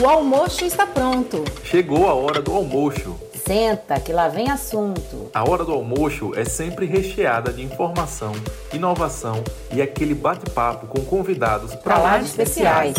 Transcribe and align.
O 0.00 0.06
almoço 0.06 0.64
está 0.64 0.86
pronto. 0.86 1.44
Chegou 1.62 2.08
a 2.08 2.14
hora 2.14 2.42
do 2.42 2.52
almoço. 2.52 3.16
Senta, 3.46 4.00
que 4.00 4.12
lá 4.12 4.26
vem 4.28 4.50
assunto. 4.50 5.30
A 5.32 5.48
hora 5.48 5.64
do 5.64 5.72
almoço 5.72 6.32
é 6.34 6.44
sempre 6.44 6.84
recheada 6.84 7.52
de 7.52 7.62
informação, 7.62 8.32
inovação 8.72 9.44
e 9.72 9.80
aquele 9.80 10.14
bate-papo 10.14 10.86
com 10.88 11.04
convidados 11.04 11.74
para 11.76 11.98
lá 11.98 12.18
de 12.18 12.24
especiais. 12.24 12.96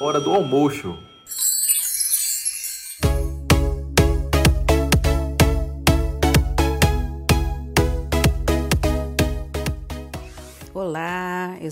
Hora 0.00 0.20
do 0.20 0.32
almoço. 0.32 0.96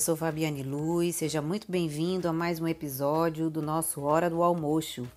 Sou 0.02 0.16
Fabiane 0.16 0.64
Luz, 0.64 1.14
seja 1.14 1.40
muito 1.40 1.70
bem-vindo 1.70 2.28
a 2.28 2.32
mais 2.32 2.58
um 2.58 2.66
episódio 2.66 3.48
do 3.48 3.62
nosso 3.62 4.00
Hora 4.00 4.28
do 4.28 4.42
Almoço. 4.42 5.08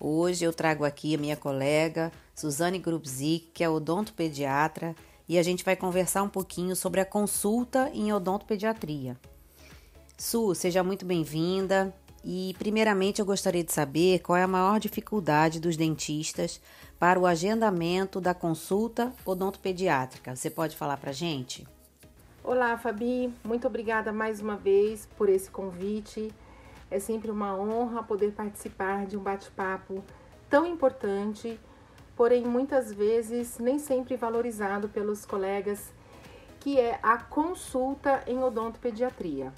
Hoje 0.00 0.44
eu 0.44 0.52
trago 0.52 0.84
aqui 0.84 1.14
a 1.14 1.18
minha 1.18 1.36
colega 1.36 2.10
Suzane 2.34 2.80
Grubzik, 2.80 3.52
que 3.54 3.62
é 3.62 3.68
odontopediatra, 3.68 4.96
e 5.28 5.38
a 5.38 5.44
gente 5.44 5.64
vai 5.64 5.76
conversar 5.76 6.24
um 6.24 6.28
pouquinho 6.28 6.74
sobre 6.74 7.00
a 7.00 7.04
consulta 7.04 7.88
em 7.94 8.12
odontopediatria. 8.12 9.16
Su, 10.18 10.56
seja 10.56 10.82
muito 10.82 11.06
bem-vinda. 11.06 11.94
E 12.24 12.56
primeiramente 12.58 13.20
eu 13.20 13.26
gostaria 13.26 13.62
de 13.62 13.72
saber 13.72 14.18
qual 14.18 14.36
é 14.36 14.42
a 14.42 14.48
maior 14.48 14.80
dificuldade 14.80 15.60
dos 15.60 15.76
dentistas 15.76 16.60
para 16.98 17.20
o 17.20 17.26
agendamento 17.26 18.20
da 18.20 18.34
consulta 18.34 19.12
odontopediátrica. 19.24 20.34
Você 20.34 20.50
pode 20.50 20.74
falar 20.74 20.96
para 20.96 21.12
gente? 21.12 21.64
Olá, 22.48 22.78
Fabi. 22.78 23.34
Muito 23.42 23.66
obrigada 23.66 24.12
mais 24.12 24.40
uma 24.40 24.54
vez 24.54 25.04
por 25.16 25.28
esse 25.28 25.50
convite. 25.50 26.32
É 26.88 27.00
sempre 27.00 27.28
uma 27.28 27.58
honra 27.58 28.04
poder 28.04 28.30
participar 28.30 29.04
de 29.04 29.16
um 29.16 29.20
bate-papo 29.20 30.04
tão 30.48 30.64
importante, 30.64 31.58
porém 32.14 32.44
muitas 32.44 32.92
vezes 32.92 33.58
nem 33.58 33.80
sempre 33.80 34.14
valorizado 34.14 34.88
pelos 34.88 35.26
colegas, 35.26 35.92
que 36.60 36.78
é 36.78 37.00
a 37.02 37.18
consulta 37.18 38.22
em 38.28 38.40
odontopediatria. 38.40 39.52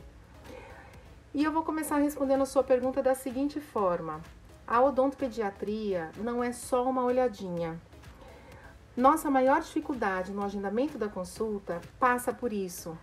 E 1.35 1.45
eu 1.45 1.53
vou 1.53 1.63
começar 1.63 1.99
respondendo 1.99 2.41
a 2.41 2.47
sua 2.47 2.65
pergunta 2.65 3.03
da 3.03 3.15
seguinte 3.15 3.61
forma: 3.61 4.23
a 4.67 4.81
odontopediatria 4.81 6.11
não 6.17 6.43
é 6.43 6.53
só 6.53 6.89
uma 6.89 7.05
olhadinha, 7.05 7.79
nossa 8.99 9.31
maior 9.31 9.61
dificuldade 9.61 10.33
no 10.33 10.45
agendamento 10.45 10.99
da 10.99 11.09
consulta 11.09 11.81
passa 12.01 12.33
por 12.33 12.53
isso. 12.53 12.99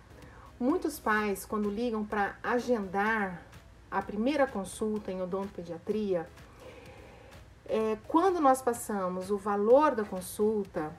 Muitos 0.59 0.99
pais, 0.99 1.45
quando 1.45 1.69
ligam 1.69 2.03
para 2.05 2.35
agendar 2.43 3.41
a 3.89 4.01
primeira 4.01 4.45
consulta 4.45 5.09
em 5.09 5.21
odontopediatria, 5.21 6.27
é, 7.65 7.97
quando 8.09 8.41
nós 8.41 8.61
passamos 8.61 9.31
o 9.31 9.37
valor 9.37 9.95
da 9.95 10.03
consulta, 10.03 10.91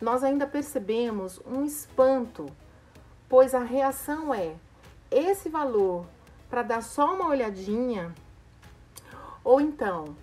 nós 0.00 0.24
ainda 0.24 0.46
percebemos 0.46 1.38
um 1.44 1.62
espanto, 1.62 2.46
pois 3.28 3.54
a 3.54 3.62
reação 3.62 4.32
é 4.32 4.56
esse 5.10 5.50
valor 5.50 6.06
para 6.48 6.62
dar 6.62 6.82
só 6.82 7.14
uma 7.14 7.28
olhadinha, 7.28 8.14
ou 9.44 9.60
então 9.60 10.16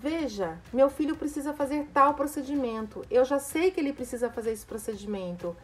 Veja, 0.00 0.60
meu 0.72 0.88
filho 0.88 1.16
precisa 1.16 1.52
fazer 1.52 1.88
tal 1.92 2.14
procedimento. 2.14 3.04
Eu 3.10 3.24
já 3.24 3.40
sei 3.40 3.72
que 3.72 3.80
ele 3.80 3.92
precisa 3.92 4.30
fazer 4.30 4.52
esse 4.52 4.64
procedimento. 4.64 5.56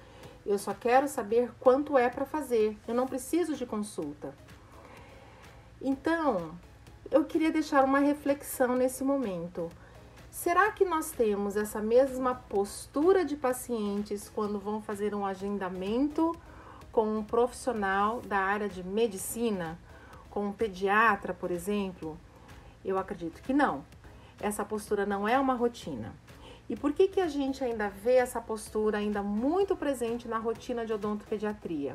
Eu 0.44 0.58
só 0.58 0.74
quero 0.74 1.06
saber 1.06 1.52
quanto 1.60 1.96
é 1.96 2.08
para 2.08 2.26
fazer. 2.26 2.76
Eu 2.88 2.96
não 2.96 3.06
preciso 3.06 3.54
de 3.54 3.64
consulta. 3.64 4.34
Então, 5.80 6.50
eu 7.12 7.24
queria 7.24 7.52
deixar 7.52 7.84
uma 7.84 8.00
reflexão 8.00 8.74
nesse 8.74 9.04
momento. 9.04 9.70
Será 10.32 10.72
que 10.72 10.84
nós 10.84 11.12
temos 11.12 11.56
essa 11.56 11.80
mesma 11.80 12.34
postura 12.34 13.24
de 13.24 13.36
pacientes 13.36 14.28
quando 14.28 14.58
vão 14.58 14.82
fazer 14.82 15.14
um 15.14 15.24
agendamento 15.24 16.36
com 16.90 17.18
um 17.18 17.22
profissional 17.22 18.20
da 18.22 18.38
área 18.38 18.68
de 18.68 18.82
medicina, 18.82 19.78
com 20.28 20.46
um 20.46 20.52
pediatra, 20.52 21.32
por 21.32 21.52
exemplo? 21.52 22.18
Eu 22.84 22.98
acredito 22.98 23.40
que 23.40 23.52
não 23.52 23.84
essa 24.40 24.64
postura 24.64 25.06
não 25.06 25.26
é 25.26 25.38
uma 25.38 25.54
rotina. 25.54 26.12
E 26.68 26.74
por 26.74 26.92
que, 26.92 27.08
que 27.08 27.20
a 27.20 27.28
gente 27.28 27.62
ainda 27.62 27.88
vê 27.88 28.14
essa 28.14 28.40
postura 28.40 28.98
ainda 28.98 29.22
muito 29.22 29.76
presente 29.76 30.26
na 30.26 30.38
rotina 30.38 30.86
de 30.86 30.92
odontopediatria? 30.92 31.94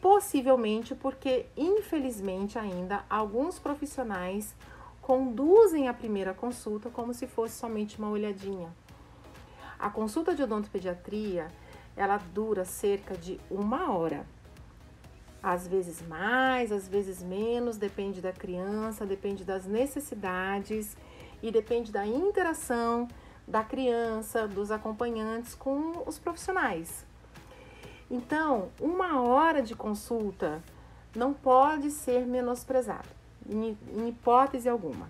Possivelmente 0.00 0.94
porque, 0.94 1.46
infelizmente, 1.56 2.58
ainda 2.58 3.04
alguns 3.08 3.58
profissionais 3.58 4.54
conduzem 5.02 5.88
a 5.88 5.94
primeira 5.94 6.32
consulta 6.32 6.88
como 6.88 7.12
se 7.12 7.26
fosse 7.26 7.58
somente 7.58 7.98
uma 7.98 8.08
olhadinha. 8.08 8.74
A 9.78 9.90
consulta 9.90 10.34
de 10.34 10.42
odontopediatria 10.42 11.48
ela 11.96 12.16
dura 12.16 12.64
cerca 12.64 13.14
de 13.14 13.38
uma 13.50 13.92
hora. 13.92 14.24
Às 15.42 15.66
vezes 15.66 16.06
mais, 16.06 16.70
às 16.70 16.86
vezes 16.86 17.22
menos, 17.22 17.76
depende 17.76 18.20
da 18.20 18.32
criança, 18.32 19.04
depende 19.04 19.44
das 19.44 19.66
necessidades 19.66 20.96
e 21.42 21.50
depende 21.50 21.90
da 21.90 22.06
interação 22.06 23.08
da 23.46 23.64
criança, 23.64 24.46
dos 24.46 24.70
acompanhantes 24.70 25.54
com 25.54 26.04
os 26.06 26.18
profissionais. 26.18 27.04
Então, 28.10 28.68
uma 28.80 29.20
hora 29.20 29.62
de 29.62 29.74
consulta 29.74 30.62
não 31.14 31.32
pode 31.32 31.90
ser 31.90 32.26
menosprezada, 32.26 33.08
em, 33.48 33.76
hipótese 34.08 34.68
alguma. 34.68 35.08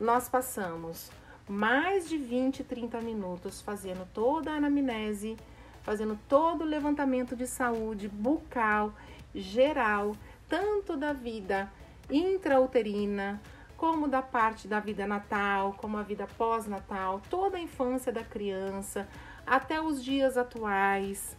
Nós 0.00 0.28
passamos 0.28 1.10
mais 1.48 2.08
de 2.08 2.16
20, 2.16 2.62
30 2.64 3.00
minutos 3.00 3.60
fazendo 3.60 4.06
toda 4.12 4.52
a 4.52 4.56
anamnese, 4.56 5.36
fazendo 5.82 6.18
todo 6.28 6.62
o 6.62 6.66
levantamento 6.66 7.34
de 7.34 7.46
saúde 7.46 8.08
bucal, 8.08 8.92
geral, 9.34 10.14
tanto 10.48 10.96
da 10.96 11.12
vida 11.12 11.70
intrauterina, 12.10 13.40
como 13.78 14.08
da 14.08 14.20
parte 14.20 14.66
da 14.66 14.80
vida 14.80 15.06
natal, 15.06 15.72
como 15.78 15.96
a 15.96 16.02
vida 16.02 16.26
pós-natal, 16.36 17.22
toda 17.30 17.56
a 17.56 17.60
infância 17.60 18.12
da 18.12 18.24
criança, 18.24 19.08
até 19.46 19.80
os 19.80 20.02
dias 20.02 20.36
atuais, 20.36 21.36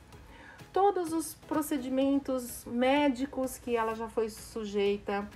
todos 0.72 1.12
os 1.12 1.36
procedimentos 1.36 2.64
médicos 2.66 3.58
que 3.58 3.76
ela 3.76 3.94
já 3.94 4.08
foi 4.08 4.30
sujeita, 4.30 5.28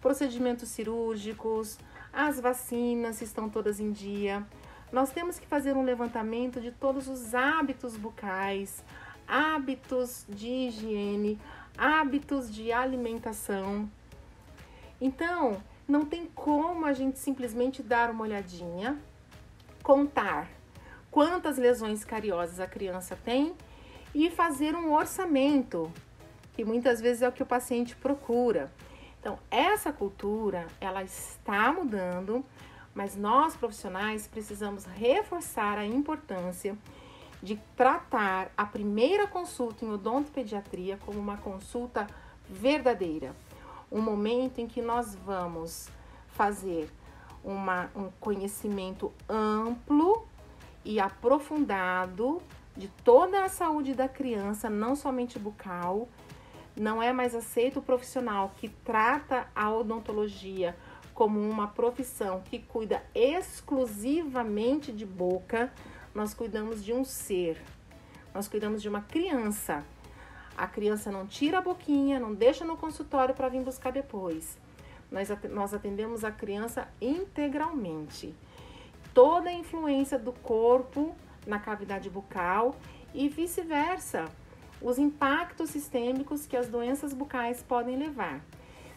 procedimentos 0.00 0.70
cirúrgicos, 0.70 1.78
as 2.10 2.40
vacinas 2.40 3.20
estão 3.20 3.50
todas 3.50 3.78
em 3.78 3.92
dia. 3.92 4.42
Nós 4.90 5.10
temos 5.10 5.38
que 5.38 5.46
fazer 5.46 5.76
um 5.76 5.84
levantamento 5.84 6.62
de 6.62 6.72
todos 6.72 7.08
os 7.08 7.34
hábitos 7.34 7.94
bucais, 7.94 8.82
hábitos 9.26 10.24
de 10.26 10.48
higiene, 10.48 11.38
hábitos 11.76 12.50
de 12.50 12.72
alimentação. 12.72 13.86
Então, 14.98 15.62
não 15.88 16.04
tem 16.04 16.26
como 16.26 16.84
a 16.84 16.92
gente 16.92 17.18
simplesmente 17.18 17.82
dar 17.82 18.10
uma 18.10 18.22
olhadinha, 18.22 19.00
contar 19.82 20.46
quantas 21.10 21.56
lesões 21.56 22.04
cariosas 22.04 22.60
a 22.60 22.66
criança 22.66 23.18
tem 23.24 23.54
e 24.14 24.28
fazer 24.28 24.74
um 24.74 24.92
orçamento, 24.92 25.90
que 26.52 26.62
muitas 26.62 27.00
vezes 27.00 27.22
é 27.22 27.28
o 27.28 27.32
que 27.32 27.42
o 27.42 27.46
paciente 27.46 27.96
procura. 27.96 28.70
Então, 29.18 29.38
essa 29.50 29.90
cultura, 29.90 30.66
ela 30.78 31.02
está 31.02 31.72
mudando, 31.72 32.44
mas 32.94 33.16
nós 33.16 33.56
profissionais 33.56 34.26
precisamos 34.26 34.84
reforçar 34.84 35.78
a 35.78 35.86
importância 35.86 36.76
de 37.42 37.56
tratar 37.74 38.50
a 38.56 38.66
primeira 38.66 39.26
consulta 39.26 39.84
em 39.84 39.90
odontopediatria 39.90 40.98
como 40.98 41.18
uma 41.18 41.38
consulta 41.38 42.06
verdadeira 42.48 43.34
um 43.90 44.00
momento 44.00 44.60
em 44.60 44.66
que 44.66 44.82
nós 44.82 45.14
vamos 45.14 45.88
fazer 46.28 46.90
uma, 47.42 47.90
um 47.94 48.10
conhecimento 48.20 49.12
amplo 49.28 50.26
e 50.84 51.00
aprofundado 51.00 52.42
de 52.76 52.88
toda 53.04 53.44
a 53.44 53.48
saúde 53.48 53.94
da 53.94 54.08
criança, 54.08 54.70
não 54.70 54.94
somente 54.94 55.38
bucal. 55.38 56.08
Não 56.76 57.02
é 57.02 57.12
mais 57.12 57.34
aceito 57.34 57.80
o 57.80 57.82
profissional 57.82 58.52
que 58.56 58.68
trata 58.68 59.48
a 59.54 59.70
odontologia 59.70 60.76
como 61.12 61.40
uma 61.40 61.66
profissão 61.66 62.40
que 62.44 62.60
cuida 62.60 63.02
exclusivamente 63.12 64.92
de 64.92 65.04
boca. 65.04 65.72
Nós 66.14 66.32
cuidamos 66.32 66.84
de 66.84 66.92
um 66.92 67.04
ser, 67.04 67.60
nós 68.32 68.46
cuidamos 68.46 68.80
de 68.80 68.88
uma 68.88 69.00
criança 69.00 69.84
a 70.58 70.66
criança 70.66 71.12
não 71.12 71.24
tira 71.24 71.58
a 71.58 71.62
boquinha, 71.62 72.18
não 72.18 72.34
deixa 72.34 72.64
no 72.64 72.76
consultório 72.76 73.32
para 73.34 73.48
vir 73.48 73.62
buscar 73.62 73.92
depois. 73.92 74.58
Nós, 75.08 75.28
nós 75.50 75.72
atendemos 75.72 76.24
a 76.24 76.32
criança 76.32 76.88
integralmente. 77.00 78.34
Toda 79.14 79.50
a 79.50 79.52
influência 79.52 80.18
do 80.18 80.32
corpo 80.32 81.14
na 81.46 81.60
cavidade 81.60 82.10
bucal 82.10 82.74
e 83.14 83.28
vice-versa. 83.28 84.24
Os 84.82 84.98
impactos 84.98 85.70
sistêmicos 85.70 86.44
que 86.44 86.56
as 86.56 86.68
doenças 86.68 87.12
bucais 87.12 87.62
podem 87.62 87.96
levar. 87.96 88.40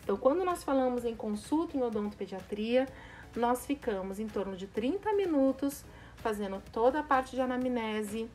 Então, 0.03 0.17
quando 0.17 0.43
nós 0.43 0.63
falamos 0.63 1.05
em 1.05 1.15
consulta 1.15 1.77
em 1.77 1.83
odontopediatria, 1.83 2.87
nós 3.35 3.67
ficamos 3.67 4.19
em 4.19 4.27
torno 4.27 4.57
de 4.57 4.65
30 4.65 5.13
minutos 5.13 5.85
fazendo 6.17 6.61
toda 6.71 6.99
a 6.99 7.03
parte 7.03 7.35
de 7.35 7.41
anamnese 7.41 8.29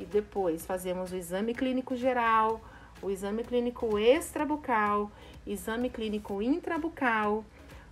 e 0.00 0.04
depois 0.06 0.64
fazemos 0.64 1.12
o 1.12 1.16
exame 1.16 1.52
clínico 1.54 1.94
geral, 1.94 2.62
o 3.02 3.10
exame 3.10 3.44
clínico 3.44 3.98
extrabucal, 3.98 5.12
exame 5.46 5.90
clínico 5.90 6.40
intrabucal. 6.40 7.44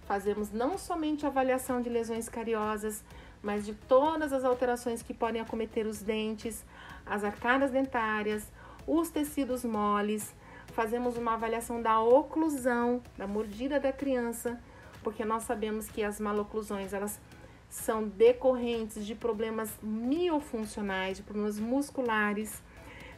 Fazemos 0.07 0.51
não 0.51 0.79
somente 0.79 1.27
avaliação 1.27 1.83
de 1.83 1.91
lesões 1.91 2.27
cariosas, 2.27 3.05
mas 3.43 3.67
de 3.67 3.75
todas 3.75 4.33
as 4.33 4.43
alterações 4.43 5.03
que 5.03 5.13
podem 5.13 5.41
acometer 5.41 5.87
os 5.87 6.01
dentes, 6.01 6.65
as 7.05 7.23
arcadas 7.23 7.71
dentárias, 7.71 8.51
os 8.87 9.11
tecidos 9.11 9.65
moles. 9.65 10.35
Fazemos 10.69 11.19
uma 11.19 11.35
avaliação 11.35 11.83
da 11.83 12.01
oclusão, 12.01 13.03
da 13.19 13.27
mordida 13.27 13.79
da 13.79 13.93
criança, 13.93 14.59
porque 15.03 15.27
nós 15.27 15.43
sabemos 15.43 15.89
que 15.89 16.03
as 16.03 16.19
maloclusões 16.19 16.95
elas 16.95 17.21
são 17.69 18.09
decorrentes 18.09 19.05
de 19.07 19.15
problemas 19.15 19.71
miofuncionais, 19.83 21.19
de 21.19 21.23
problemas 21.23 21.59
musculares. 21.59 22.63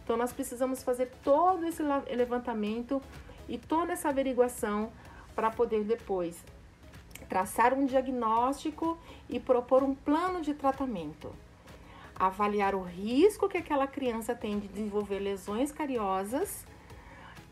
Então 0.03 0.17
nós 0.17 0.33
precisamos 0.33 0.83
fazer 0.83 1.11
todo 1.23 1.67
esse 1.67 1.83
levantamento 1.83 3.01
e 3.49 3.59
toda 3.59 3.93
essa 3.93 4.09
averiguação 4.09 4.93
para 5.35 5.51
poder 5.51 5.85
depois 5.85 6.43
traçar 7.29 7.73
um 7.73 7.87
diagnóstico 7.87 8.99
e 9.29 9.39
propor 9.39 9.85
um 9.85 9.95
plano 9.95 10.41
de 10.41 10.53
tratamento. 10.53 11.33
Avaliar 12.17 12.75
o 12.75 12.83
risco 12.83 13.49
que 13.49 13.57
aquela 13.57 13.87
criança 13.87 14.35
tem 14.35 14.59
de 14.59 14.67
desenvolver 14.67 15.21
lesões 15.21 15.71
cariosas 15.71 16.67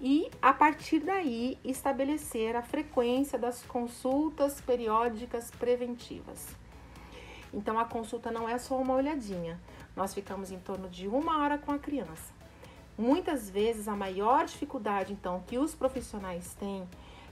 e, 0.01 0.29
a 0.43 0.53
partir 0.53 0.99
daí, 1.01 1.59
estabelecer 1.65 2.57
a 2.57 2.63
frequência 2.63 3.39
das 3.39 3.63
consultas 3.63 4.61
periódicas 4.61 5.51
preventivas. 5.53 6.49
Então, 7.53 7.79
a 7.79 7.85
consulta 7.85 8.31
não 8.31 8.49
é 8.49 8.59
só 8.59 8.77
uma 8.77 8.95
olhadinha, 8.95 9.61
nós 9.97 10.15
ficamos 10.15 10.51
em 10.51 10.59
torno 10.59 10.89
de 10.89 11.09
uma 11.09 11.43
hora 11.43 11.59
com 11.59 11.73
a 11.73 11.79
criança. 11.79 12.33
Muitas 12.97 13.49
vezes, 13.49 13.89
a 13.89 13.95
maior 13.95 14.45
dificuldade, 14.45 15.13
então, 15.13 15.43
que 15.47 15.59
os 15.59 15.75
profissionais 15.75 16.55
têm 16.55 16.87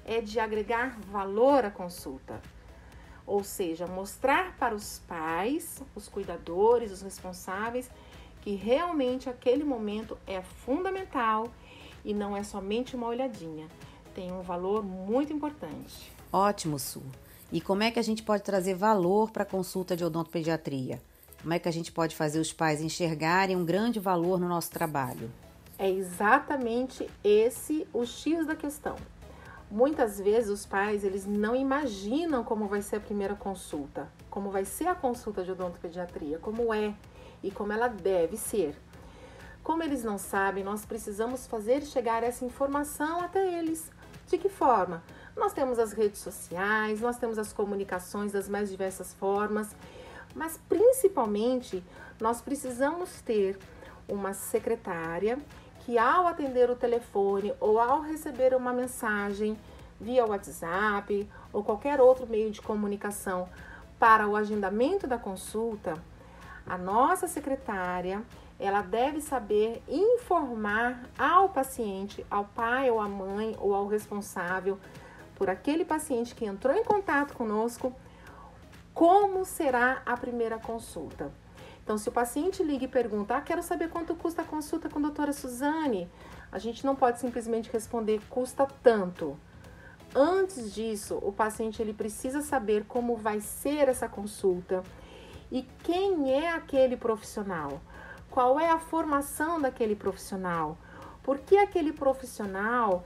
é 0.04 0.20
de 0.20 0.38
agregar 0.38 0.96
valor 1.10 1.64
à 1.64 1.70
consulta. 1.70 2.40
Ou 3.26 3.42
seja, 3.42 3.86
mostrar 3.86 4.56
para 4.56 4.74
os 4.74 5.00
pais, 5.08 5.82
os 5.94 6.08
cuidadores, 6.08 6.92
os 6.92 7.02
responsáveis, 7.02 7.90
que 8.40 8.54
realmente 8.54 9.28
aquele 9.28 9.64
momento 9.64 10.16
é 10.24 10.40
fundamental 10.40 11.48
e 12.04 12.14
não 12.14 12.36
é 12.36 12.44
somente 12.44 12.94
uma 12.94 13.08
olhadinha. 13.08 13.66
Tem 14.14 14.30
um 14.30 14.42
valor 14.42 14.84
muito 14.84 15.32
importante. 15.32 16.12
Ótimo, 16.32 16.78
Su. 16.78 17.02
E 17.52 17.60
como 17.60 17.84
é 17.84 17.90
que 17.92 17.98
a 17.98 18.02
gente 18.02 18.24
pode 18.24 18.42
trazer 18.42 18.74
valor 18.74 19.30
para 19.30 19.44
a 19.44 19.46
consulta 19.46 19.96
de 19.96 20.04
odontopediatria? 20.04 21.00
Como 21.40 21.54
é 21.54 21.60
que 21.60 21.68
a 21.68 21.72
gente 21.72 21.92
pode 21.92 22.16
fazer 22.16 22.40
os 22.40 22.52
pais 22.52 22.80
enxergarem 22.80 23.54
um 23.54 23.64
grande 23.64 24.00
valor 24.00 24.40
no 24.40 24.48
nosso 24.48 24.70
trabalho? 24.70 25.30
É 25.78 25.88
exatamente 25.88 27.08
esse 27.22 27.86
o 27.92 28.04
X 28.04 28.46
da 28.46 28.56
questão. 28.56 28.96
Muitas 29.70 30.18
vezes 30.18 30.50
os 30.50 30.66
pais 30.66 31.04
eles 31.04 31.24
não 31.24 31.54
imaginam 31.54 32.42
como 32.42 32.66
vai 32.66 32.82
ser 32.82 32.96
a 32.96 33.00
primeira 33.00 33.34
consulta, 33.34 34.08
como 34.28 34.50
vai 34.50 34.64
ser 34.64 34.88
a 34.88 34.94
consulta 34.94 35.44
de 35.44 35.52
odontopediatria, 35.52 36.38
como 36.38 36.74
é 36.74 36.94
e 37.42 37.50
como 37.50 37.72
ela 37.72 37.86
deve 37.86 38.36
ser. 38.36 38.76
Como 39.62 39.82
eles 39.82 40.02
não 40.02 40.18
sabem, 40.18 40.64
nós 40.64 40.84
precisamos 40.84 41.46
fazer 41.46 41.82
chegar 41.82 42.22
essa 42.22 42.44
informação 42.44 43.20
até 43.20 43.58
eles. 43.58 43.90
De 44.28 44.38
que 44.38 44.48
forma? 44.48 45.02
Nós 45.36 45.52
temos 45.52 45.78
as 45.78 45.92
redes 45.92 46.20
sociais, 46.20 47.02
nós 47.02 47.18
temos 47.18 47.38
as 47.38 47.52
comunicações 47.52 48.32
das 48.32 48.48
mais 48.48 48.70
diversas 48.70 49.12
formas, 49.12 49.76
mas 50.34 50.58
principalmente 50.66 51.84
nós 52.18 52.40
precisamos 52.40 53.20
ter 53.20 53.58
uma 54.08 54.32
secretária 54.32 55.38
que 55.80 55.98
ao 55.98 56.26
atender 56.26 56.70
o 56.70 56.74
telefone 56.74 57.52
ou 57.60 57.78
ao 57.78 58.00
receber 58.00 58.54
uma 58.54 58.72
mensagem 58.72 59.58
via 60.00 60.24
WhatsApp 60.24 61.28
ou 61.52 61.62
qualquer 61.62 62.00
outro 62.00 62.26
meio 62.26 62.50
de 62.50 62.62
comunicação 62.62 63.46
para 63.98 64.26
o 64.26 64.36
agendamento 64.36 65.06
da 65.06 65.18
consulta, 65.18 65.94
a 66.66 66.78
nossa 66.78 67.28
secretária, 67.28 68.22
ela 68.58 68.80
deve 68.80 69.20
saber 69.20 69.82
informar 69.86 71.04
ao 71.18 71.50
paciente, 71.50 72.24
ao 72.30 72.44
pai 72.46 72.90
ou 72.90 72.98
à 72.98 73.08
mãe 73.08 73.54
ou 73.58 73.74
ao 73.74 73.86
responsável 73.86 74.78
por 75.36 75.48
aquele 75.48 75.84
paciente 75.84 76.34
que 76.34 76.44
entrou 76.44 76.74
em 76.74 76.82
contato 76.82 77.34
conosco, 77.34 77.94
como 78.92 79.44
será 79.44 80.02
a 80.04 80.16
primeira 80.16 80.58
consulta. 80.58 81.30
Então, 81.84 81.96
se 81.96 82.08
o 82.08 82.12
paciente 82.12 82.64
liga 82.64 82.86
e 82.86 82.88
pergunta, 82.88 83.36
ah, 83.36 83.40
quero 83.40 83.62
saber 83.62 83.90
quanto 83.90 84.16
custa 84.16 84.42
a 84.42 84.44
consulta 84.44 84.88
com 84.88 84.98
a 84.98 85.02
doutora 85.02 85.32
Suzane, 85.32 86.10
a 86.50 86.58
gente 86.58 86.84
não 86.84 86.96
pode 86.96 87.20
simplesmente 87.20 87.70
responder, 87.70 88.20
custa 88.28 88.66
tanto. 88.82 89.38
Antes 90.14 90.74
disso, 90.74 91.18
o 91.22 91.30
paciente 91.30 91.80
ele 91.80 91.92
precisa 91.92 92.40
saber 92.40 92.86
como 92.88 93.16
vai 93.16 93.40
ser 93.40 93.88
essa 93.88 94.08
consulta 94.08 94.82
e 95.52 95.62
quem 95.84 96.32
é 96.32 96.50
aquele 96.50 96.96
profissional, 96.96 97.80
qual 98.30 98.58
é 98.58 98.70
a 98.70 98.78
formação 98.78 99.60
daquele 99.60 99.94
profissional, 99.94 100.78
por 101.22 101.38
que 101.38 101.56
aquele 101.56 101.92
profissional 101.92 103.04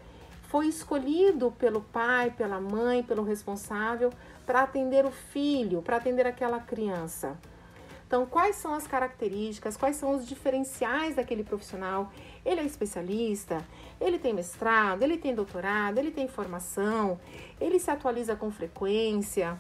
foi 0.51 0.67
escolhido 0.67 1.53
pelo 1.53 1.81
pai, 1.81 2.33
pela 2.33 2.61
mãe, 2.61 3.05
pelo 3.05 3.23
responsável 3.23 4.13
para 4.45 4.63
atender 4.63 5.07
o 5.07 5.13
filho, 5.13 5.81
para 5.81 5.97
atender 5.97 6.27
aquela 6.27 6.59
criança. 6.59 7.39
Então, 8.05 8.27
quais 8.27 8.57
são 8.57 8.75
as 8.75 8.85
características, 8.85 9.77
quais 9.77 9.95
são 9.95 10.17
os 10.17 10.27
diferenciais 10.27 11.15
daquele 11.15 11.45
profissional? 11.45 12.11
Ele 12.45 12.61
é 12.61 12.65
especialista, 12.65 13.65
ele 14.01 14.19
tem 14.19 14.35
mestrado, 14.35 15.05
ele 15.05 15.17
tem 15.17 15.33
doutorado, 15.33 15.99
ele 15.99 16.11
tem 16.11 16.27
formação, 16.27 17.21
ele 17.61 17.79
se 17.79 17.89
atualiza 17.89 18.35
com 18.35 18.51
frequência, 18.51 19.57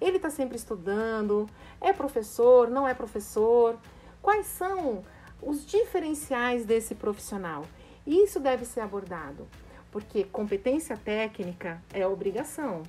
ele 0.00 0.18
está 0.18 0.30
sempre 0.30 0.56
estudando, 0.56 1.48
é 1.80 1.92
professor, 1.92 2.70
não 2.70 2.86
é 2.86 2.94
professor? 2.94 3.76
Quais 4.22 4.46
são 4.46 5.02
os 5.42 5.66
diferenciais 5.66 6.64
desse 6.64 6.94
profissional? 6.94 7.64
Isso 8.06 8.38
deve 8.38 8.64
ser 8.64 8.82
abordado, 8.82 9.48
porque 9.90 10.24
competência 10.24 10.96
técnica 10.96 11.82
é 11.92 12.06
obrigação. 12.06 12.82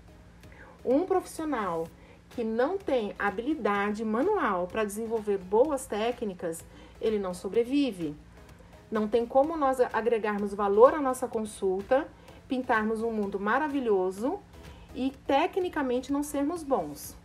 Um 0.84 1.06
profissional 1.06 1.88
que 2.30 2.44
não 2.44 2.78
tem 2.78 3.14
habilidade 3.18 4.06
manual 4.06 4.68
para 4.68 4.83
desenvolver 4.83 5.38
boas 5.38 5.85
técnicas, 5.85 6.64
ele 7.02 7.18
não 7.18 7.33
sobrevive. 7.33 8.16
Não 8.92 9.07
tem 9.07 9.26
como 9.26 9.57
nós 9.57 9.80
agregarmos 9.94 10.54
valor 10.54 10.94
à 10.94 11.02
nossa 11.02 11.28
consulta, 11.28 12.07
pintarmos 12.47 13.02
um 13.02 13.12
mundo 13.12 13.40
maravilhoso 13.40 14.40
e 14.95 15.12
tecnicamente 15.26 16.12
não 16.12 16.24
sermos 16.24 16.64
bons. 16.64 17.16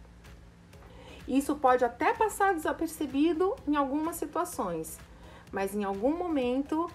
Isso 1.26 1.56
pode 1.56 1.84
até 1.84 2.12
passar 2.12 2.54
desapercebido 2.54 3.54
em 3.66 3.76
algumas 3.76 4.16
situações, 4.16 4.99
mas 5.50 5.75
em 5.75 5.82
algum 5.82 6.16
momento 6.16 6.90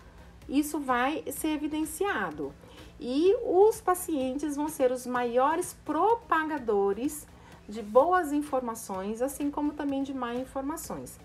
isso 0.47 0.79
vai 0.79 1.23
ser 1.31 1.49
evidenciado. 1.49 2.53
E 2.99 3.33
os 3.43 3.79
pacientes 3.79 4.55
vão 4.55 4.67
ser 4.67 4.91
os 4.91 5.05
maiores 5.05 5.73
propagadores 5.85 7.25
de 7.67 7.81
boas 7.81 8.33
informações, 8.33 9.21
assim 9.21 9.49
como 9.49 9.73
também 9.73 10.03
de 10.03 10.13
má 10.13 10.35
informações. 10.35 11.17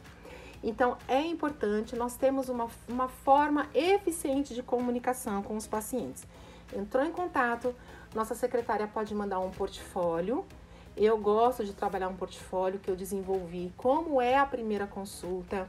Então, 0.63 0.97
é 1.09 1.21
importante 1.21 1.97
nós 1.97 2.17
termos 2.17 2.49
uma, 2.49 2.69
uma 2.89 3.09
forma 3.09 3.69
eficiente 3.75 4.55
de 4.55 4.63
comunicação 4.63 5.43
com 5.43 5.57
os 5.57 5.67
pacientes. 5.67 6.27
Entrou 6.75 7.05
em 7.05 7.13
contato, 7.13 7.75
nossa 8.15 8.35
secretária 8.35 8.87
pode 8.87 9.15
mandar 9.15 9.41
um 9.41 9.51
portfólio. 9.51 10.45
Eu 10.97 11.19
gosto 11.19 11.65
de 11.65 11.75
trabalhar 11.75 12.09
um 12.09 12.17
portfólio 12.17 12.79
que 12.79 12.91
eu 12.91 12.97
desenvolvi, 12.97 13.75
como 13.77 14.23
é 14.23 14.37
a 14.37 14.47
primeira 14.47 14.87
consulta, 14.87 15.69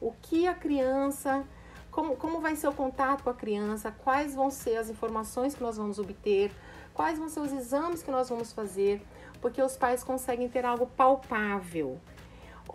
o 0.00 0.12
que 0.22 0.46
a 0.46 0.54
criança, 0.54 1.44
como, 1.92 2.16
como 2.16 2.40
vai 2.40 2.56
ser 2.56 2.66
o 2.68 2.72
contato 2.72 3.22
com 3.22 3.30
a 3.30 3.34
criança, 3.34 3.92
quais 3.92 4.34
vão 4.34 4.50
ser 4.50 4.76
as 4.76 4.88
informações 4.88 5.54
que 5.54 5.62
nós 5.62 5.76
vamos 5.76 5.98
obter, 5.98 6.50
quais 6.94 7.18
vão 7.18 7.28
ser 7.28 7.40
os 7.40 7.52
exames 7.52 8.02
que 8.02 8.10
nós 8.10 8.30
vamos 8.30 8.50
fazer, 8.50 9.06
porque 9.42 9.62
os 9.62 9.76
pais 9.76 10.02
conseguem 10.02 10.48
ter 10.48 10.64
algo 10.64 10.86
palpável. 10.86 12.00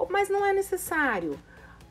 Mas 0.10 0.30
não 0.30 0.46
é 0.46 0.54
necessário. 0.54 1.38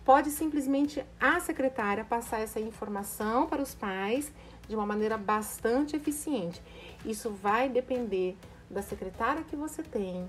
Pode 0.05 0.31
simplesmente 0.31 1.05
a 1.19 1.41
secretária 1.41 2.05
passar 2.05 2.39
essa 2.39 2.61
informação 2.61 3.47
para 3.47 3.61
os 3.61 3.75
pais 3.75 4.33
de 4.69 4.77
uma 4.77 4.87
maneira 4.87 5.19
bastante 5.19 5.97
eficiente. 5.97 6.63
Isso 7.05 7.31
vai 7.31 7.69
depender 7.69 8.37
da 8.71 8.83
secretária 8.83 9.43
que 9.43 9.57
você 9.57 9.83
tem 9.83 10.29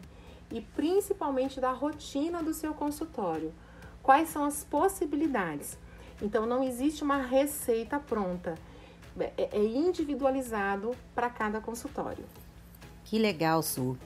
e 0.52 0.62
principalmente 0.62 1.62
da 1.62 1.72
rotina 1.72 2.42
do 2.42 2.56
seu 2.56 2.74
consultório. 2.74 3.54
Quais 4.02 4.30
são 4.30 4.44
as 4.46 4.64
possibilidades? 4.64 5.78
Então 6.22 6.46
não 6.46 6.64
existe 6.64 7.04
uma 7.04 7.18
receita 7.18 8.00
pronta. 8.00 8.56
é, 9.20 9.50
é 9.52 9.64
individualizado 9.64 10.96
para 11.14 11.30
cada 11.30 11.60
consultório. 11.60 12.26
Que 13.04 13.18
legal, 13.18 13.64
Su. 13.64 13.98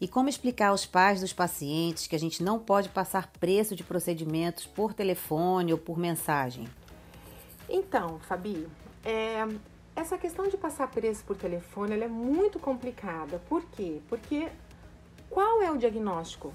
E 0.00 0.06
como 0.06 0.28
explicar 0.28 0.68
aos 0.68 0.86
pais 0.86 1.20
dos 1.20 1.32
pacientes 1.32 2.06
que 2.06 2.14
a 2.14 2.18
gente 2.18 2.42
não 2.42 2.58
pode 2.58 2.88
passar 2.88 3.32
preço 3.40 3.74
de 3.74 3.82
procedimentos 3.82 4.64
por 4.64 4.94
telefone 4.94 5.72
ou 5.72 5.78
por 5.78 5.98
mensagem? 5.98 6.68
Então, 7.68 8.20
Fabi, 8.20 8.68
é, 9.04 9.44
essa 9.96 10.16
questão 10.16 10.46
de 10.46 10.56
passar 10.56 10.88
preço 10.88 11.24
por 11.24 11.36
telefone 11.36 12.00
é 12.00 12.06
muito 12.06 12.60
complicada. 12.60 13.42
Por 13.48 13.64
quê? 13.64 14.00
Porque 14.08 14.48
qual 15.28 15.60
é 15.62 15.70
o 15.70 15.76
diagnóstico? 15.76 16.54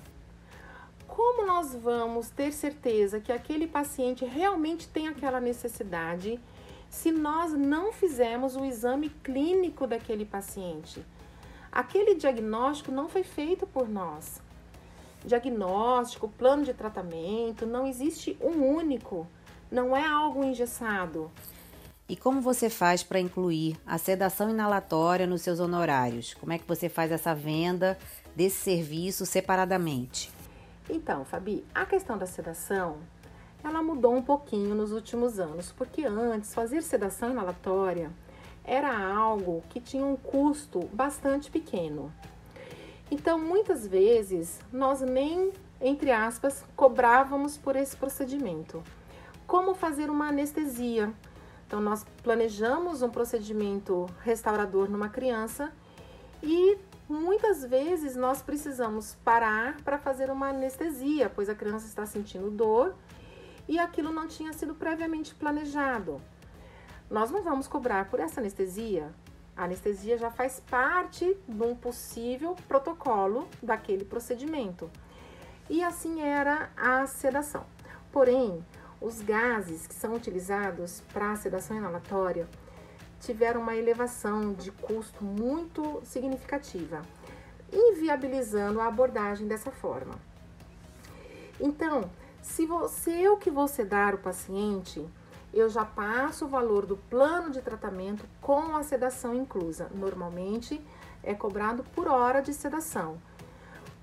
Como 1.16 1.46
nós 1.46 1.76
vamos 1.76 2.32
ter 2.32 2.52
certeza 2.52 3.20
que 3.20 3.32
aquele 3.32 3.68
paciente 3.68 4.26
realmente 4.26 4.88
tem 4.88 5.08
aquela 5.08 5.40
necessidade 5.40 6.40
se 6.90 7.12
nós 7.12 7.52
não 7.52 7.94
fizermos 7.94 8.56
o 8.56 8.66
exame 8.66 9.10
clínico 9.24 9.86
daquele 9.86 10.26
paciente? 10.26 11.06
Aquele 11.72 12.16
diagnóstico 12.16 12.92
não 12.92 13.08
foi 13.08 13.22
feito 13.22 13.68
por 13.68 13.88
nós. 13.88 14.42
Diagnóstico, 15.24 16.28
plano 16.28 16.64
de 16.64 16.74
tratamento, 16.74 17.64
não 17.64 17.86
existe 17.86 18.36
um 18.42 18.66
único, 18.66 19.28
não 19.70 19.96
é 19.96 20.04
algo 20.04 20.44
engessado. 20.44 21.30
E 22.10 22.16
como 22.16 22.42
você 22.42 22.72
faz 22.72 23.04
para 23.04 23.20
incluir 23.20 23.78
a 23.86 24.00
sedação 24.00 24.50
inalatória 24.50 25.28
nos 25.28 25.44
seus 25.44 25.60
honorários? 25.60 26.34
Como 26.34 26.54
é 26.54 26.58
que 26.58 26.68
você 26.68 26.90
faz 26.90 27.12
essa 27.12 27.36
venda 27.36 28.00
desse 28.36 28.58
serviço 28.64 29.28
separadamente? 29.28 30.33
Então, 30.90 31.24
Fabi, 31.24 31.66
a 31.74 31.86
questão 31.86 32.18
da 32.18 32.26
sedação, 32.26 32.98
ela 33.64 33.82
mudou 33.82 34.14
um 34.14 34.22
pouquinho 34.22 34.76
nos 34.76 34.92
últimos 34.92 35.40
anos, 35.40 35.72
porque 35.72 36.06
antes 36.06 36.54
fazer 36.54 36.82
sedação 36.82 37.32
inalatória 37.32 38.12
era 38.66 38.96
algo 39.14 39.64
que 39.70 39.80
tinha 39.80 40.06
um 40.06 40.16
custo 40.16 40.82
bastante 40.94 41.50
pequeno. 41.50 42.12
Então, 43.10 43.40
muitas 43.40 43.88
vezes, 43.88 44.60
nós 44.72 45.02
nem, 45.02 45.52
entre 45.80 46.12
aspas, 46.12 46.66
cobrávamos 46.76 47.58
por 47.58 47.76
esse 47.76 47.96
procedimento. 47.96 48.84
Como 49.48 49.74
fazer 49.74 50.10
uma 50.10 50.30
anestesia? 50.30 51.14
Então, 51.68 51.80
nós 51.82 52.06
planejamos 52.22 53.02
um 53.02 53.10
procedimento 53.10 54.08
restaurador 54.24 54.90
numa 54.90 55.10
criança 55.10 55.72
e 56.42 56.78
muitas 57.08 57.64
vezes 57.64 58.16
nós 58.16 58.42
precisamos 58.42 59.16
parar 59.24 59.82
para 59.82 59.98
fazer 59.98 60.30
uma 60.30 60.50
anestesia, 60.50 61.30
pois 61.30 61.50
a 61.50 61.56
criança 61.56 61.88
está 61.88 62.06
sentindo 62.06 62.50
dor 62.50 62.96
e 63.68 63.80
aquilo 63.80 64.12
não 64.12 64.28
tinha 64.28 64.54
sido 64.54 64.76
previamente 64.76 65.36
planejado. 65.36 66.22
Nós 67.10 67.30
não 67.30 67.44
vamos 67.44 67.68
cobrar 67.68 68.10
por 68.10 68.20
essa 68.20 68.40
anestesia. 68.40 69.14
A 69.56 69.66
anestesia 69.66 70.18
já 70.18 70.32
faz 70.32 70.60
parte 70.60 71.38
de 71.48 71.64
um 71.64 71.76
possível 71.76 72.56
protocolo 72.68 73.48
daquele 73.62 74.04
procedimento. 74.04 74.90
E 75.70 75.84
assim 75.84 76.22
era 76.22 76.72
a 76.76 77.06
sedação. 77.06 77.66
Porém, 78.12 78.66
os 79.00 79.22
gases 79.22 79.86
que 79.86 79.94
são 79.94 80.14
utilizados 80.14 81.02
para 81.14 81.32
a 81.32 81.36
sedação 81.36 81.78
inalatória 81.78 82.48
tiveram 83.24 83.62
uma 83.62 83.76
elevação 83.76 84.54
de 84.54 84.72
custo 84.72 85.24
muito 85.24 86.02
significativa, 86.04 87.02
inviabilizando 87.72 88.82
a 88.82 88.88
abordagem 88.88 89.48
dessa 89.48 89.72
forma. 89.72 90.16
Então, 91.60 92.10
se 92.42 92.66
você 92.66 93.12
eu 93.12 93.38
que 93.38 93.50
vou 93.50 93.68
sedar 93.68 94.14
o 94.14 94.18
paciente, 94.18 95.08
eu 95.54 95.70
já 95.70 95.86
passo 95.86 96.46
o 96.46 96.50
valor 96.50 96.86
do 96.86 96.98
plano 96.98 97.50
de 97.50 97.62
tratamento 97.62 98.26
com 98.42 98.76
a 98.76 98.84
sedação 98.84 99.34
inclusa. 99.34 99.90
Normalmente 99.94 100.82
é 101.24 101.34
cobrado 101.34 101.84
por 101.96 102.08
hora 102.08 102.42
de 102.42 102.54
sedação. 102.54 103.18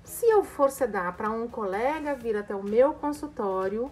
Se 0.02 0.26
eu 0.26 0.42
for 0.42 0.70
sedar 0.70 1.16
para 1.16 1.30
um 1.30 1.46
colega 1.46 2.14
vir 2.14 2.36
até 2.36 2.54
o 2.54 2.62
meu 2.62 2.94
consultório 2.94 3.90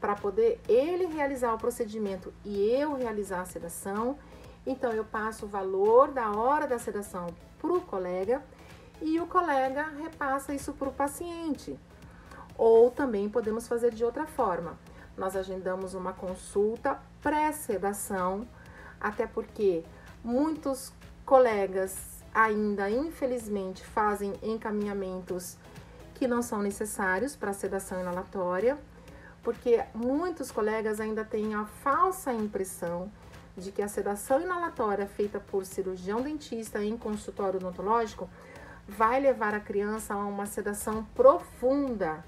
para 0.00 0.14
poder 0.14 0.58
ele 0.66 1.06
realizar 1.06 1.52
o 1.52 1.58
procedimento 1.58 2.32
e 2.44 2.58
eu 2.70 2.94
realizar 2.94 3.42
a 3.42 3.44
sedação, 3.44 4.16
então 4.66 4.92
eu 4.92 5.04
passo 5.04 5.46
o 5.46 5.48
valor 5.48 6.12
da 6.12 6.30
hora 6.32 6.66
da 6.66 6.78
sedação 6.78 7.28
para 7.60 7.72
o 7.72 7.80
colega 7.80 8.42
e 9.00 9.18
o 9.20 9.26
colega 9.26 9.84
repassa 10.00 10.54
isso 10.54 10.72
para 10.72 10.88
o 10.88 10.92
paciente. 10.92 11.78
Ou 12.56 12.90
também 12.90 13.28
podemos 13.28 13.66
fazer 13.66 13.92
de 13.92 14.04
outra 14.04 14.26
forma 14.26 14.76
nós 15.20 15.36
agendamos 15.36 15.92
uma 15.92 16.14
consulta 16.14 16.98
pré-sedação, 17.22 18.48
até 18.98 19.26
porque 19.26 19.84
muitos 20.24 20.92
colegas 21.26 22.24
ainda, 22.34 22.90
infelizmente, 22.90 23.84
fazem 23.84 24.32
encaminhamentos 24.42 25.58
que 26.14 26.26
não 26.26 26.40
são 26.40 26.62
necessários 26.62 27.36
para 27.36 27.52
sedação 27.52 28.00
inalatória, 28.00 28.78
porque 29.42 29.84
muitos 29.94 30.50
colegas 30.50 31.00
ainda 31.00 31.22
têm 31.22 31.54
a 31.54 31.66
falsa 31.66 32.32
impressão 32.32 33.12
de 33.60 33.70
que 33.70 33.82
a 33.82 33.88
sedação 33.88 34.40
inalatória 34.40 35.06
feita 35.06 35.38
por 35.38 35.64
cirurgião 35.64 36.20
dentista 36.20 36.82
em 36.82 36.96
consultório 36.96 37.58
odontológico 37.58 38.28
vai 38.88 39.20
levar 39.20 39.54
a 39.54 39.60
criança 39.60 40.14
a 40.14 40.24
uma 40.24 40.46
sedação 40.46 41.04
profunda. 41.14 42.24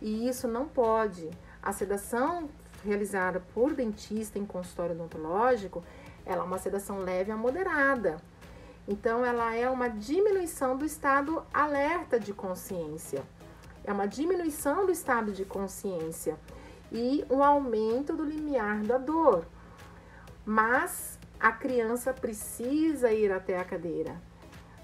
E 0.00 0.28
isso 0.28 0.46
não 0.46 0.68
pode. 0.68 1.28
A 1.62 1.72
sedação 1.72 2.48
realizada 2.84 3.40
por 3.52 3.74
dentista 3.74 4.38
em 4.38 4.46
consultório 4.46 4.94
odontológico, 4.94 5.82
ela 6.24 6.42
é 6.42 6.46
uma 6.46 6.58
sedação 6.58 6.98
leve 7.00 7.32
a 7.32 7.36
moderada. 7.36 8.18
Então, 8.86 9.24
ela 9.24 9.54
é 9.54 9.68
uma 9.68 9.88
diminuição 9.88 10.76
do 10.76 10.84
estado 10.84 11.42
alerta 11.52 12.18
de 12.18 12.32
consciência. 12.32 13.22
É 13.84 13.92
uma 13.92 14.06
diminuição 14.06 14.86
do 14.86 14.92
estado 14.92 15.32
de 15.32 15.44
consciência 15.44 16.38
e 16.90 17.24
um 17.28 17.42
aumento 17.42 18.14
do 18.14 18.24
limiar 18.24 18.82
da 18.82 18.98
dor. 18.98 19.46
Mas 20.50 21.18
a 21.38 21.52
criança 21.52 22.10
precisa 22.14 23.12
ir 23.12 23.30
até 23.30 23.58
a 23.60 23.64
cadeira. 23.66 24.16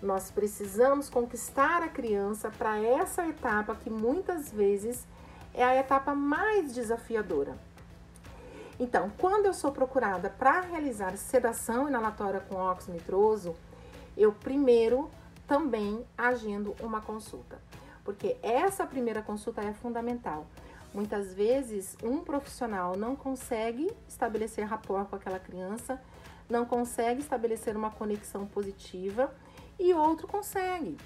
Nós 0.02 0.30
precisamos 0.30 1.08
conquistar 1.08 1.82
a 1.82 1.88
criança 1.88 2.50
para 2.50 2.78
essa 2.78 3.26
etapa 3.26 3.74
que 3.74 3.88
muitas 3.88 4.52
vezes 4.52 5.06
é 5.54 5.64
a 5.64 5.74
etapa 5.74 6.14
mais 6.14 6.74
desafiadora. 6.74 7.56
Então, 8.78 9.10
quando 9.16 9.46
eu 9.46 9.54
sou 9.54 9.72
procurada 9.72 10.28
para 10.28 10.60
realizar 10.60 11.16
sedação 11.16 11.88
inalatória 11.88 12.40
com 12.40 12.56
óxido 12.56 12.92
nitroso, 12.92 13.56
eu 14.18 14.32
primeiro 14.32 15.10
também 15.46 16.04
agendo 16.18 16.76
uma 16.82 17.00
consulta, 17.00 17.58
porque 18.04 18.36
essa 18.42 18.84
primeira 18.84 19.22
consulta 19.22 19.62
é 19.62 19.72
fundamental. 19.72 20.46
Muitas 20.94 21.34
vezes, 21.34 21.96
um 22.04 22.20
profissional 22.20 22.96
não 22.96 23.16
consegue 23.16 23.90
estabelecer 24.08 24.64
rapport 24.64 25.08
com 25.08 25.16
aquela 25.16 25.40
criança, 25.40 26.00
não 26.48 26.64
consegue 26.64 27.20
estabelecer 27.20 27.76
uma 27.76 27.90
conexão 27.90 28.46
positiva 28.46 29.34
e 29.76 29.92
outro 29.92 30.28
consegue. 30.28 30.96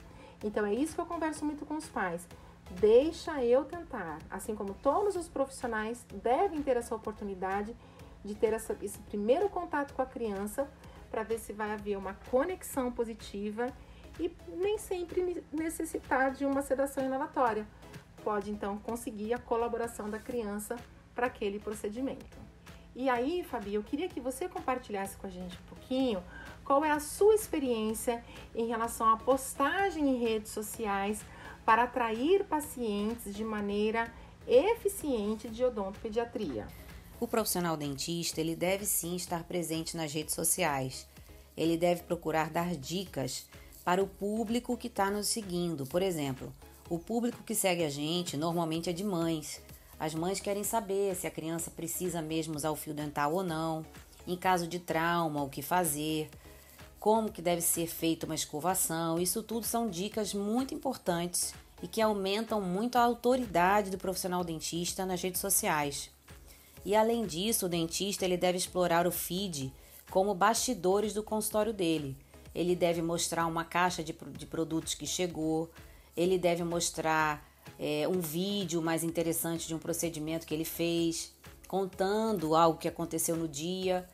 Então, 0.45 0.67
é 0.67 0.75
isso 0.75 0.95
que 0.95 1.01
eu 1.01 1.07
converso 1.07 1.43
muito 1.43 1.65
com 1.65 1.75
os 1.75 1.87
pais. 1.87 2.29
Deixa 2.73 3.43
eu 3.43 3.65
tentar. 3.65 4.19
Assim 4.31 4.55
como 4.55 4.75
todos 4.75 5.17
os 5.17 5.27
profissionais 5.27 6.05
devem 6.23 6.63
ter 6.63 6.77
essa 6.77 6.95
oportunidade 6.95 7.75
de 8.23 8.35
ter 8.35 8.53
essa, 8.53 8.77
esse 8.83 8.99
primeiro 8.99 9.49
contato 9.49 9.95
com 9.95 10.03
a 10.03 10.07
criança 10.07 10.69
para 11.11 11.23
ver 11.23 11.39
se 11.39 11.55
vai 11.55 11.73
haver 11.73 11.97
uma 11.97 12.13
conexão 12.31 12.93
positiva 12.93 13.73
e 14.21 14.31
nem 14.49 14.77
sempre 14.77 15.43
necessitar 15.51 16.33
de 16.33 16.45
uma 16.45 16.61
sedação 16.61 17.03
inalatória. 17.03 17.67
Pode 18.23 18.51
então 18.51 18.79
conseguir 18.79 19.33
a 19.35 19.39
colaboração 19.39 20.11
da 20.11 20.19
criança 20.19 20.77
para 21.15 21.27
aquele 21.27 21.59
procedimento. 21.59 22.37
E 22.95 23.09
aí, 23.09 23.45
Fabi, 23.45 23.75
eu 23.75 23.83
queria 23.83 24.09
que 24.09 24.21
você 24.21 24.49
compartilhasse 24.49 25.17
com 25.17 25.27
a 25.27 25.31
gente 25.31 25.57
um 25.57 25.69
pouquinho 25.69 26.23
qual 26.65 26.85
é 26.85 26.91
a 26.91 27.01
sua 27.01 27.35
experiência 27.35 28.23
em 28.55 28.67
relação 28.67 29.09
à 29.09 29.17
postagem 29.17 30.09
em 30.09 30.19
redes 30.19 30.53
sociais 30.53 31.25
para 31.65 31.85
atrair 31.85 32.45
pacientes 32.45 33.35
de 33.35 33.45
maneira 33.45 34.13
eficiente 34.47 35.49
de 35.49 35.65
odontopediatria. 35.65 36.67
O 37.21 37.29
profissional 37.29 37.77
dentista, 37.77 38.41
ele 38.41 38.57
deve 38.57 38.85
sim 38.85 39.15
estar 39.17 39.45
presente 39.45 39.97
nas 39.97 40.13
redes 40.13 40.35
sociais. 40.35 41.07
Ele 41.57 41.77
deve 41.77 42.03
procurar 42.03 42.51
dar 42.51 42.75
dicas 42.75 43.49
para 43.85 44.03
o 44.03 44.07
público 44.07 44.77
que 44.77 44.87
está 44.87 45.11
nos 45.11 45.29
seguindo. 45.29 45.87
Por 45.87 46.03
exemplo, 46.03 46.53
o 46.91 46.99
público 46.99 47.43
que 47.45 47.55
segue 47.55 47.85
a 47.85 47.91
gente 47.91 48.37
normalmente 48.37 48.89
é 48.89 48.93
de 48.93 49.05
mães. 49.05 49.61
As 50.01 50.15
mães 50.15 50.41
querem 50.41 50.65
saber 50.65 51.15
se 51.15 51.27
a 51.27 51.31
criança 51.31 51.71
precisa 51.71 52.23
mesmo 52.23 52.57
usar 52.57 52.71
o 52.71 52.77
fio 52.77 52.95
dental 52.95 53.35
ou 53.35 53.43
não, 53.43 53.85
em 54.27 54.37
caso 54.37 54.67
de 54.67 54.79
trauma, 54.79 55.43
o 55.43 55.49
que 55.49 55.61
fazer, 55.61 56.31
como 56.99 57.31
que 57.31 57.43
deve 57.43 57.61
ser 57.61 57.87
feita 57.87 58.27
uma 58.27 58.35
escovação. 58.35 59.19
Isso 59.19 59.43
tudo 59.43 59.67
são 59.67 59.89
dicas 59.89 60.33
muito 60.33 60.75
importantes 60.75 61.53
e 61.83 61.89
que 61.89 62.01
aumentam 62.01 62.61
muito 62.61 62.97
a 62.97 63.03
autoridade 63.03 63.91
do 63.91 63.99
profissional 63.99 64.43
dentista 64.43 65.05
nas 65.05 65.21
redes 65.21 65.41
sociais. 65.41 66.11
E 66.85 66.95
além 66.95 67.27
disso, 67.27 67.67
o 67.67 67.69
dentista 67.69 68.25
ele 68.25 68.37
deve 68.37 68.57
explorar 68.57 69.07
o 69.07 69.13
feed 69.13 69.73
como 70.11 70.35
bastidores 70.35 71.13
do 71.13 71.23
consultório 71.23 71.73
dele. 71.73 72.17
Ele 72.55 72.75
deve 72.75 73.03
mostrar 73.03 73.47
uma 73.47 73.65
caixa 73.65 74.03
de, 74.03 74.17
de 74.37 74.47
produtos 74.47 74.95
que 74.95 75.07
chegou, 75.07 75.71
ele 76.19 76.37
deve 76.37 76.65
mostrar 76.65 77.47
é, 77.79 78.09
um 78.09 78.21
vídeo 78.21 78.83
mais 78.83 79.05
interessante 79.05 79.69
de 79.69 79.75
um 79.75 79.79
procedimento 79.79 80.45
que 80.45 80.53
ele 80.53 80.65
fez, 80.65 81.33
contando 81.69 82.57
algo 82.57 82.77
que 82.77 82.89
aconteceu 82.89 83.37
no 83.37 83.47
dia. 83.47 84.05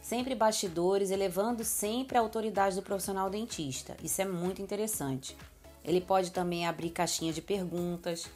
Sempre 0.00 0.34
bastidores, 0.34 1.10
elevando 1.10 1.62
sempre 1.62 2.16
a 2.16 2.20
autoridade 2.22 2.76
do 2.76 2.82
profissional 2.82 3.28
dentista. 3.28 3.94
Isso 4.02 4.22
é 4.22 4.24
muito 4.24 4.62
interessante. 4.62 5.36
Ele 5.84 6.00
pode 6.00 6.30
também 6.30 6.66
abrir 6.66 6.88
caixinha 6.90 7.32
de 7.32 7.42
perguntas 7.42 8.26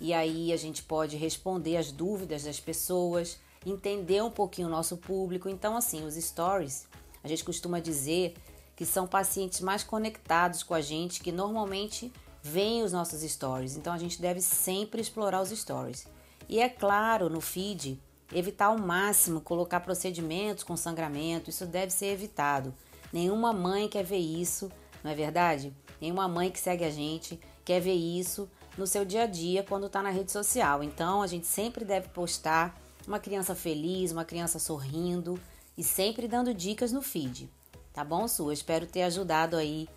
e 0.00 0.14
aí 0.14 0.52
a 0.52 0.56
gente 0.56 0.84
pode 0.84 1.16
responder 1.16 1.76
as 1.76 1.90
dúvidas 1.90 2.44
das 2.44 2.60
pessoas, 2.60 3.36
entender 3.66 4.22
um 4.22 4.30
pouquinho 4.30 4.68
o 4.68 4.70
nosso 4.70 4.96
público. 4.96 5.48
Então, 5.48 5.76
assim, 5.76 6.06
os 6.06 6.14
stories, 6.14 6.86
a 7.24 7.26
gente 7.26 7.44
costuma 7.44 7.80
dizer 7.80 8.34
que 8.76 8.86
são 8.86 9.08
pacientes 9.08 9.60
mais 9.60 9.82
conectados 9.82 10.62
com 10.62 10.72
a 10.72 10.80
gente, 10.80 11.20
que 11.20 11.32
normalmente 11.32 12.12
veem 12.42 12.82
os 12.82 12.92
nossos 12.92 13.22
stories. 13.22 13.76
Então, 13.76 13.92
a 13.92 13.98
gente 13.98 14.20
deve 14.20 14.40
sempre 14.40 15.00
explorar 15.00 15.40
os 15.42 15.50
stories. 15.50 16.06
E 16.48 16.60
é 16.60 16.68
claro, 16.68 17.30
no 17.30 17.40
feed, 17.40 18.00
evitar 18.32 18.66
ao 18.66 18.78
máximo 18.78 19.40
colocar 19.40 19.80
procedimentos 19.80 20.64
com 20.64 20.76
sangramento, 20.76 21.50
isso 21.50 21.66
deve 21.66 21.92
ser 21.92 22.06
evitado. 22.06 22.74
Nenhuma 23.12 23.52
mãe 23.52 23.88
quer 23.88 24.04
ver 24.04 24.18
isso, 24.18 24.70
não 25.02 25.10
é 25.10 25.14
verdade? 25.14 25.74
Nenhuma 26.00 26.28
mãe 26.28 26.50
que 26.50 26.58
segue 26.58 26.84
a 26.84 26.90
gente 26.90 27.38
quer 27.64 27.80
ver 27.80 27.94
isso 27.94 28.48
no 28.76 28.86
seu 28.86 29.04
dia 29.04 29.24
a 29.24 29.26
dia 29.26 29.62
quando 29.62 29.86
está 29.86 30.02
na 30.02 30.10
rede 30.10 30.32
social. 30.32 30.82
Então 30.82 31.22
a 31.22 31.26
gente 31.26 31.46
sempre 31.46 31.84
deve 31.84 32.08
postar 32.08 32.80
uma 33.06 33.18
criança 33.18 33.54
feliz, 33.54 34.12
uma 34.12 34.24
criança 34.24 34.58
sorrindo 34.58 35.38
e 35.76 35.82
sempre 35.82 36.28
dando 36.28 36.54
dicas 36.54 36.92
no 36.92 37.02
feed. 37.02 37.50
Tá 37.92 38.04
bom, 38.04 38.26
Su? 38.28 38.52
espero 38.52 38.86
ter 38.86 39.02
ajudado 39.02 39.56
aí 39.56 39.88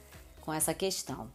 com 0.42 0.52
essa 0.52 0.74
questão. 0.74 1.30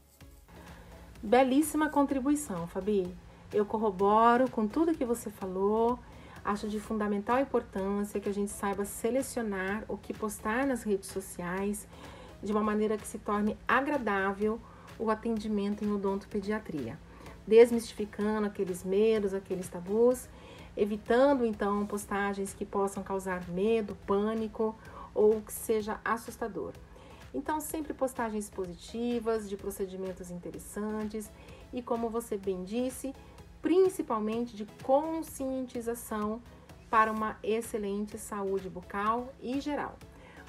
Belíssima 1.23 1.89
contribuição, 1.89 2.69
Fabi. 2.69 3.13
Eu 3.53 3.67
corroboro 3.67 4.49
com 4.49 4.69
tudo 4.69 4.95
que 4.95 5.05
você 5.05 5.29
falou. 5.29 5.99
Acho 6.45 6.69
de 6.69 6.79
fundamental 6.79 7.41
importância 7.41 8.21
que 8.21 8.29
a 8.29 8.33
gente 8.33 8.53
saiba 8.53 8.85
selecionar 8.85 9.85
o 9.89 9.97
que 9.99 10.15
postar 10.15 10.65
nas 10.65 10.85
redes 10.85 11.09
sociais 11.09 11.89
de 12.41 12.53
uma 12.53 12.63
maneira 12.63 12.97
que 12.97 13.07
se 13.07 13.19
torne 13.19 13.59
agradável 13.67 14.61
o 14.97 15.11
atendimento 15.11 15.85
em 15.85 15.93
odontopediatria, 15.93 16.97
desmistificando 17.45 18.47
aqueles 18.47 18.85
medos, 18.85 19.35
aqueles 19.35 19.69
tabus, 19.69 20.29
evitando 20.77 21.45
então 21.45 21.85
postagens 21.85 22.55
que 22.55 22.65
possam 22.65 23.03
causar 23.03 23.49
medo, 23.49 23.97
pânico 24.07 24.77
ou 25.13 25.41
que 25.43 25.53
seja 25.53 25.99
assustador. 26.05 26.73
Então, 27.39 27.61
sempre 27.61 27.95
postagens 27.95 28.51
positivas, 28.51 29.49
de 29.49 29.57
procedimentos 29.57 30.29
interessantes 30.29 31.31
e, 31.73 31.81
como 31.81 32.11
você 32.11 32.37
bem 32.37 32.65
disse, 32.65 33.15
principalmente 33.63 34.57
de 34.57 34.67
conscientização 34.83 36.43
para 36.91 37.13
uma 37.13 37.39
excelente 37.41 38.19
saúde 38.19 38.69
bucal 38.69 39.33
e 39.41 39.61
geral. 39.61 39.97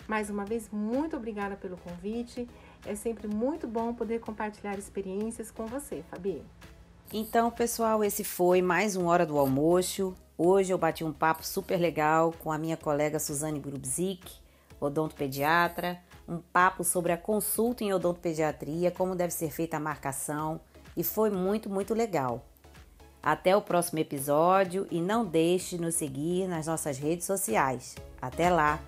Mais 0.07 0.31
uma 0.31 0.43
vez, 0.43 0.67
muito 0.71 1.15
obrigada 1.15 1.55
pelo 1.55 1.77
convite. 1.77 2.49
É 2.83 2.95
sempre 2.95 3.27
muito 3.27 3.67
bom 3.67 3.93
poder 3.93 4.19
compartilhar 4.19 4.75
experiências 4.79 5.51
com 5.51 5.67
você, 5.67 6.03
Fabi. 6.09 6.41
Então, 7.13 7.51
pessoal, 7.51 8.03
esse 8.03 8.23
foi 8.23 8.63
mais 8.63 8.95
um 8.95 9.05
Hora 9.05 9.27
do 9.27 9.37
Almoço. 9.37 10.15
Hoje 10.35 10.73
eu 10.73 10.77
bati 10.79 11.03
um 11.03 11.13
papo 11.13 11.45
super 11.45 11.77
legal 11.77 12.33
com 12.39 12.51
a 12.51 12.57
minha 12.57 12.75
colega 12.75 13.19
Suzane 13.19 13.59
Grubzik, 13.59 14.39
odontopediatra, 14.79 15.99
um 16.27 16.37
papo 16.37 16.83
sobre 16.83 17.11
a 17.11 17.17
consulta 17.17 17.83
em 17.83 17.93
odontopediatria, 17.93 18.91
como 18.91 19.15
deve 19.15 19.33
ser 19.33 19.51
feita 19.51 19.77
a 19.77 19.79
marcação, 19.79 20.59
e 20.95 21.03
foi 21.03 21.29
muito, 21.29 21.69
muito 21.69 21.93
legal. 21.93 22.45
Até 23.21 23.55
o 23.55 23.61
próximo 23.61 23.99
episódio 23.99 24.87
e 24.89 25.01
não 25.01 25.25
deixe 25.25 25.75
de 25.75 25.81
nos 25.81 25.95
seguir 25.95 26.47
nas 26.47 26.67
nossas 26.67 26.97
redes 26.97 27.25
sociais. 27.25 27.95
Até 28.21 28.49
lá! 28.49 28.79